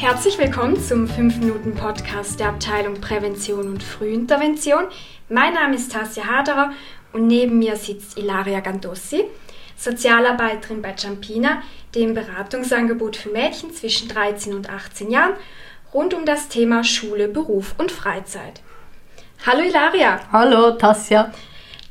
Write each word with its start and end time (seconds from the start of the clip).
Herzlich 0.00 0.38
willkommen 0.38 0.80
zum 0.80 1.04
5-Minuten-Podcast 1.04 2.40
der 2.40 2.48
Abteilung 2.48 3.02
Prävention 3.02 3.68
und 3.68 3.82
Frühintervention. 3.82 4.84
Mein 5.28 5.52
Name 5.52 5.74
ist 5.74 5.92
Tassia 5.92 6.24
Haderer 6.24 6.72
und 7.12 7.26
neben 7.26 7.58
mir 7.58 7.76
sitzt 7.76 8.16
Ilaria 8.16 8.60
Gandossi, 8.60 9.26
Sozialarbeiterin 9.76 10.80
bei 10.80 10.92
Campina, 10.92 11.62
dem 11.94 12.14
Beratungsangebot 12.14 13.14
für 13.16 13.28
Mädchen 13.28 13.74
zwischen 13.74 14.08
13 14.08 14.54
und 14.54 14.70
18 14.70 15.10
Jahren 15.10 15.34
rund 15.92 16.14
um 16.14 16.24
das 16.24 16.48
Thema 16.48 16.82
Schule, 16.82 17.28
Beruf 17.28 17.74
und 17.76 17.92
Freizeit. 17.92 18.62
Hallo 19.44 19.60
Ilaria. 19.60 20.20
Hallo 20.32 20.70
Tassia. 20.78 21.30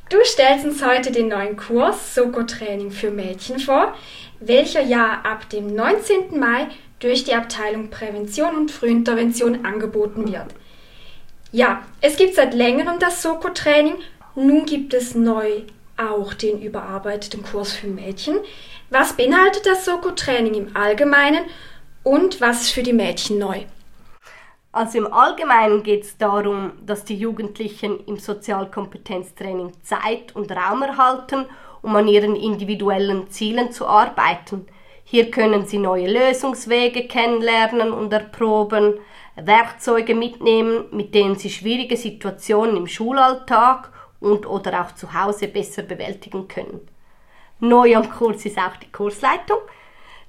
Du 0.09 0.17
stellst 0.23 0.65
uns 0.65 0.83
heute 0.83 1.11
den 1.11 1.27
neuen 1.27 1.55
Kurs 1.55 2.15
Soko-Training 2.15 2.89
für 2.89 3.11
Mädchen 3.11 3.59
vor, 3.59 3.93
welcher 4.39 4.81
ja 4.81 5.21
ab 5.23 5.49
dem 5.49 5.73
19. 5.73 6.39
Mai 6.39 6.67
durch 6.99 7.23
die 7.23 7.33
Abteilung 7.33 7.89
Prävention 7.89 8.55
und 8.55 8.71
Frühintervention 8.71 9.65
angeboten 9.65 10.31
wird. 10.31 10.47
Ja, 11.51 11.83
es 12.01 12.17
gibt 12.17 12.35
seit 12.35 12.53
längerem 12.53 12.99
das 12.99 13.21
Soko-Training, 13.21 13.95
nun 14.35 14.65
gibt 14.65 14.93
es 14.93 15.15
neu 15.15 15.63
auch 15.97 16.33
den 16.33 16.61
überarbeiteten 16.61 17.43
Kurs 17.43 17.73
für 17.73 17.87
Mädchen. 17.87 18.37
Was 18.89 19.13
beinhaltet 19.13 19.65
das 19.65 19.85
Soko-Training 19.85 20.53
im 20.53 20.75
Allgemeinen 20.75 21.43
und 22.03 22.39
was 22.39 22.61
ist 22.61 22.71
für 22.71 22.83
die 22.83 22.93
Mädchen 22.93 23.39
neu? 23.39 23.63
Also 24.71 24.99
im 24.99 25.11
Allgemeinen 25.11 25.83
geht 25.83 26.03
es 26.03 26.17
darum, 26.17 26.73
dass 26.85 27.03
die 27.03 27.17
Jugendlichen 27.17 28.05
im 28.05 28.17
Sozialkompetenztraining 28.17 29.73
Zeit 29.81 30.35
und 30.35 30.51
Raum 30.51 30.83
erhalten, 30.83 31.45
um 31.81 31.95
an 31.95 32.07
ihren 32.07 32.35
individuellen 32.35 33.29
Zielen 33.29 33.71
zu 33.71 33.87
arbeiten– 33.87 34.67
hier 35.11 35.31
können 35.31 35.65
Sie 35.65 35.79
neue 35.79 36.07
Lösungswege 36.07 37.07
kennenlernen 37.07 37.93
und 37.93 38.13
erproben, 38.13 38.99
Werkzeuge 39.35 40.13
mitnehmen, 40.13 40.85
mit 40.91 41.15
denen 41.15 41.35
Sie 41.35 41.49
schwierige 41.49 41.97
Situationen 41.97 42.77
im 42.77 42.85
Schulalltag 42.85 43.91
und 44.19 44.45
oder 44.45 44.81
auch 44.81 44.93
zu 44.93 45.11
Hause 45.11 45.47
besser 45.47 45.81
bewältigen 45.81 46.47
können. 46.47 46.87
Neu 47.59 47.95
am 47.95 48.07
Kurs 48.11 48.45
ist 48.45 48.59
auch 48.59 48.75
die 48.75 48.91
Kursleitung. 48.91 49.57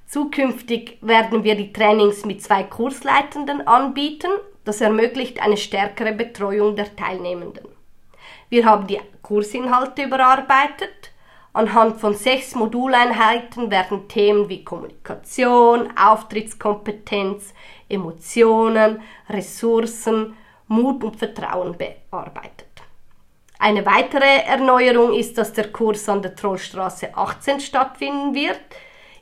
Zukünftig 0.07 0.97
werden 1.01 1.43
wir 1.43 1.53
die 1.53 1.71
Trainings 1.71 2.25
mit 2.25 2.41
zwei 2.41 2.63
Kursleitenden 2.63 3.67
anbieten. 3.67 4.31
Das 4.65 4.81
ermöglicht 4.81 5.43
eine 5.43 5.57
stärkere 5.57 6.13
Betreuung 6.13 6.75
der 6.75 6.95
Teilnehmenden. 6.95 7.67
Wir 8.49 8.65
haben 8.65 8.87
die 8.87 8.99
Kursinhalte 9.21 10.05
überarbeitet 10.05 11.10
Anhand 11.53 11.99
von 11.99 12.15
sechs 12.15 12.55
Moduleinheiten 12.55 13.69
werden 13.71 14.07
Themen 14.07 14.47
wie 14.47 14.63
Kommunikation, 14.63 15.89
Auftrittskompetenz, 15.97 17.53
Emotionen, 17.89 19.01
Ressourcen, 19.29 20.37
Mut 20.67 21.03
und 21.03 21.17
Vertrauen 21.17 21.75
bearbeitet. 21.77 22.67
Eine 23.59 23.85
weitere 23.85 24.43
Erneuerung 24.45 25.13
ist, 25.13 25.37
dass 25.37 25.51
der 25.51 25.71
Kurs 25.71 26.07
an 26.07 26.21
der 26.21 26.35
Trollstraße 26.35 27.15
18 27.15 27.59
stattfinden 27.59 28.33
wird. 28.33 28.59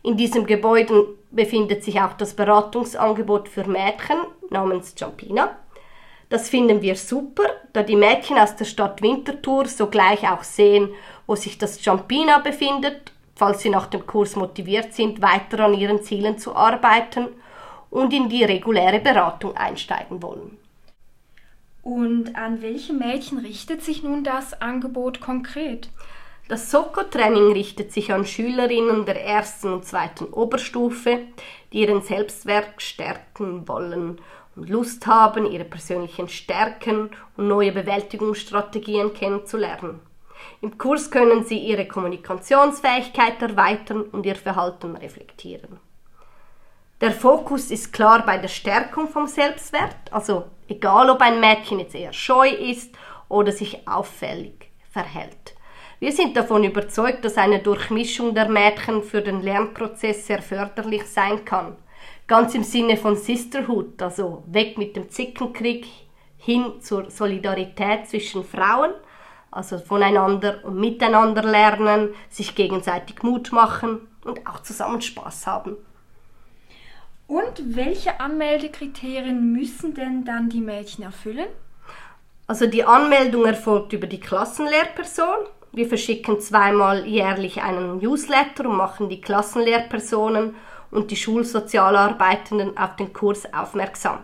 In 0.03 0.15
diesem 0.15 0.45
Gebäude 0.45 1.17
befindet 1.31 1.83
sich 1.83 1.99
auch 1.99 2.13
das 2.13 2.35
Beratungsangebot 2.35 3.49
für 3.49 3.67
Mädchen 3.67 4.17
namens 4.49 4.93
Jumpina. 4.97 5.57
Das 6.29 6.47
finden 6.47 6.83
wir 6.83 6.95
super, 6.95 7.45
da 7.73 7.81
die 7.81 7.95
Mädchen 7.95 8.37
aus 8.37 8.55
der 8.55 8.65
Stadt 8.65 9.01
Winterthur 9.01 9.65
sogleich 9.65 10.29
auch 10.29 10.43
sehen, 10.43 10.89
wo 11.29 11.35
sich 11.35 11.59
das 11.59 11.85
Jumpina 11.85 12.39
befindet, 12.39 13.11
falls 13.35 13.61
sie 13.61 13.69
nach 13.69 13.85
dem 13.85 14.07
Kurs 14.07 14.35
motiviert 14.35 14.95
sind, 14.95 15.21
weiter 15.21 15.59
an 15.59 15.75
ihren 15.75 16.01
Zielen 16.01 16.39
zu 16.39 16.55
arbeiten 16.55 17.27
und 17.91 18.11
in 18.13 18.29
die 18.29 18.43
reguläre 18.43 18.99
Beratung 18.99 19.55
einsteigen 19.55 20.23
wollen. 20.23 20.57
Und 21.83 22.35
an 22.35 22.63
welche 22.63 22.93
Mädchen 22.93 23.37
richtet 23.37 23.83
sich 23.83 24.01
nun 24.01 24.23
das 24.23 24.59
Angebot 24.59 25.21
konkret? 25.21 25.89
Das 26.47 26.71
Soko-Training 26.71 27.51
richtet 27.51 27.91
sich 27.91 28.11
an 28.11 28.25
Schülerinnen 28.25 29.05
der 29.05 29.23
ersten 29.23 29.71
und 29.71 29.85
zweiten 29.85 30.25
Oberstufe, 30.33 31.27
die 31.71 31.81
ihren 31.81 32.01
Selbstwert 32.01 32.81
stärken 32.81 33.67
wollen 33.67 34.19
und 34.55 34.67
Lust 34.67 35.05
haben, 35.05 35.45
ihre 35.45 35.65
persönlichen 35.65 36.27
Stärken 36.27 37.11
und 37.37 37.47
neue 37.47 37.71
Bewältigungsstrategien 37.71 39.13
kennenzulernen. 39.13 40.08
Im 40.61 40.77
Kurs 40.77 41.09
können 41.09 41.43
Sie 41.43 41.57
Ihre 41.57 41.87
Kommunikationsfähigkeit 41.87 43.41
erweitern 43.41 44.01
und 44.01 44.25
Ihr 44.25 44.35
Verhalten 44.35 44.95
reflektieren. 44.95 45.79
Der 47.01 47.11
Fokus 47.11 47.71
ist 47.71 47.93
klar 47.93 48.25
bei 48.25 48.37
der 48.37 48.49
Stärkung 48.49 49.07
vom 49.07 49.27
Selbstwert, 49.27 50.11
also 50.11 50.45
egal 50.67 51.09
ob 51.09 51.21
ein 51.21 51.39
Mädchen 51.39 51.79
jetzt 51.79 51.95
eher 51.95 52.11
scheu 52.11 52.49
ist 52.49 52.93
oder 53.29 53.51
sich 53.51 53.87
auffällig 53.87 54.69
verhält. 54.91 55.55
Wir 55.99 56.11
sind 56.11 56.35
davon 56.35 56.63
überzeugt, 56.63 57.23
dass 57.23 57.37
eine 57.37 57.59
Durchmischung 57.59 58.33
der 58.33 58.49
Mädchen 58.49 59.03
für 59.03 59.21
den 59.21 59.41
Lernprozess 59.41 60.27
sehr 60.27 60.41
förderlich 60.41 61.05
sein 61.05 61.45
kann 61.45 61.77
ganz 62.29 62.53
im 62.53 62.63
Sinne 62.63 62.95
von 62.95 63.17
Sisterhood, 63.17 64.01
also 64.01 64.43
weg 64.45 64.77
mit 64.77 64.95
dem 64.95 65.09
Zickenkrieg 65.09 65.87
hin 66.37 66.79
zur 66.79 67.09
Solidarität 67.09 68.07
zwischen 68.07 68.45
Frauen, 68.45 68.91
also 69.51 69.79
voneinander 69.79 70.63
und 70.63 70.79
miteinander 70.79 71.43
lernen, 71.43 72.09
sich 72.29 72.55
gegenseitig 72.55 73.23
Mut 73.23 73.51
machen 73.51 74.07
und 74.23 74.45
auch 74.47 74.61
zusammen 74.61 75.01
Spaß 75.01 75.47
haben. 75.47 75.77
Und 77.27 77.75
welche 77.75 78.19
Anmeldekriterien 78.19 79.53
müssen 79.53 79.93
denn 79.93 80.25
dann 80.25 80.49
die 80.49 80.61
Mädchen 80.61 81.03
erfüllen? 81.03 81.47
Also 82.47 82.65
die 82.65 82.83
Anmeldung 82.83 83.45
erfolgt 83.45 83.93
über 83.93 84.07
die 84.07 84.19
Klassenlehrperson. 84.19 85.37
Wir 85.71 85.87
verschicken 85.87 86.39
zweimal 86.39 87.05
jährlich 87.05 87.61
einen 87.61 87.99
Newsletter 87.99 88.67
und 88.67 88.77
machen 88.77 89.09
die 89.09 89.21
Klassenlehrpersonen 89.21 90.55
und 90.89 91.11
die 91.11 91.15
Schulsozialarbeitenden 91.15 92.75
auf 92.75 92.95
den 92.95 93.13
Kurs 93.13 93.53
aufmerksam. 93.53 94.23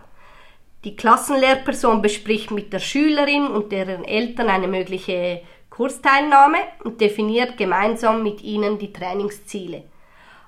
Die 0.86 0.94
Klassenlehrperson 0.94 2.00
bespricht 2.00 2.52
mit 2.52 2.72
der 2.72 2.78
Schülerin 2.78 3.48
und 3.48 3.72
deren 3.72 4.04
Eltern 4.04 4.48
eine 4.48 4.68
mögliche 4.68 5.42
Kursteilnahme 5.68 6.58
und 6.84 7.00
definiert 7.00 7.56
gemeinsam 7.56 8.22
mit 8.22 8.40
ihnen 8.40 8.78
die 8.78 8.92
Trainingsziele. 8.92 9.82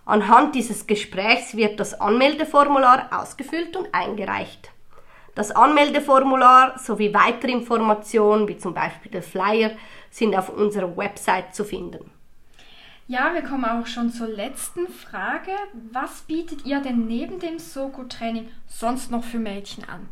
Anhand 0.04 0.54
dieses 0.54 0.86
Gesprächs 0.86 1.56
wird 1.56 1.80
das 1.80 2.00
Anmeldeformular 2.00 3.08
ausgefüllt 3.10 3.76
und 3.76 3.92
eingereicht. 3.92 4.70
Das 5.34 5.50
Anmeldeformular 5.50 6.78
sowie 6.78 7.12
weitere 7.12 7.50
Informationen, 7.50 8.46
wie 8.46 8.58
zum 8.58 8.74
Beispiel 8.74 9.10
der 9.10 9.24
Flyer, 9.24 9.72
sind 10.08 10.36
auf 10.36 10.50
unserer 10.50 10.96
Website 10.96 11.52
zu 11.52 11.64
finden. 11.64 12.12
Ja, 13.08 13.34
wir 13.34 13.42
kommen 13.42 13.64
auch 13.64 13.88
schon 13.88 14.12
zur 14.12 14.28
letzten 14.28 14.86
Frage. 14.86 15.50
Was 15.90 16.20
bietet 16.20 16.64
ihr 16.64 16.78
denn 16.78 17.08
neben 17.08 17.40
dem 17.40 17.58
Soko-Training 17.58 18.48
sonst 18.68 19.10
noch 19.10 19.24
für 19.24 19.38
Mädchen 19.38 19.82
an? 19.82 20.08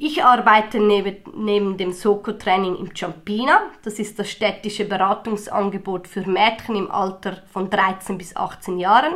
Ich 0.00 0.22
arbeite 0.22 0.78
neben, 0.78 1.16
neben 1.34 1.76
dem 1.76 1.90
Soko-Training 1.90 2.76
im 2.76 2.94
Campina. 2.94 3.62
Das 3.82 3.98
ist 3.98 4.16
das 4.16 4.30
städtische 4.30 4.84
Beratungsangebot 4.84 6.06
für 6.06 6.20
Mädchen 6.20 6.76
im 6.76 6.88
Alter 6.88 7.42
von 7.52 7.68
13 7.68 8.16
bis 8.16 8.36
18 8.36 8.78
Jahren, 8.78 9.14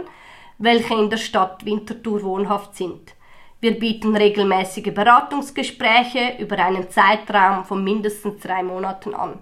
welche 0.58 0.94
in 0.94 1.08
der 1.08 1.18
Stadt 1.18 1.64
Winterthur 1.64 2.24
wohnhaft 2.24 2.74
sind. 2.74 3.14
Wir 3.60 3.78
bieten 3.78 4.16
regelmäßige 4.16 4.92
Beratungsgespräche 4.92 6.38
über 6.40 6.58
einen 6.58 6.90
Zeitraum 6.90 7.64
von 7.64 7.84
mindestens 7.84 8.42
drei 8.42 8.64
Monaten 8.64 9.14
an. 9.14 9.38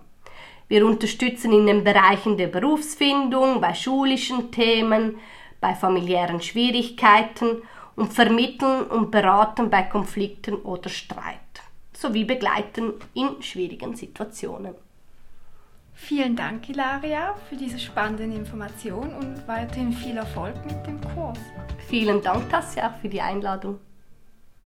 Wir 0.69 0.85
unterstützen 0.85 1.55
in 1.55 1.67
den 1.67 1.85
Bereichen 1.85 2.37
der 2.37 2.49
Berufsfindung, 2.49 3.63
bei 3.63 3.73
schulischen 3.73 4.53
Themen, 4.53 5.17
bei 5.59 5.75
familiären 5.75 6.43
Schwierigkeiten 6.43 7.63
und 8.01 8.15
vermitteln 8.15 8.85
und 8.87 9.11
beraten 9.11 9.69
bei 9.69 9.83
Konflikten 9.83 10.55
oder 10.55 10.89
Streit 10.89 11.37
sowie 11.93 12.25
begleiten 12.25 12.95
in 13.13 13.43
schwierigen 13.43 13.95
Situationen. 13.95 14.75
Vielen 15.93 16.35
Dank, 16.35 16.67
Ilaria, 16.71 17.35
für 17.51 17.57
diese 17.57 17.79
spannenden 17.79 18.33
Informationen 18.33 19.15
und 19.17 19.47
weiterhin 19.47 19.93
viel 19.93 20.17
Erfolg 20.17 20.55
mit 20.65 20.87
dem 20.87 20.99
Kurs. 21.15 21.39
Vielen 21.89 22.23
Dank, 22.23 22.49
Tassia, 22.49 22.89
auch 22.89 23.01
für 23.03 23.11
die 23.11 23.21
Einladung. 23.21 23.79